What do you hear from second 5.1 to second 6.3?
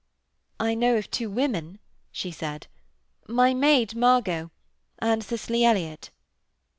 Cicely Elliott.'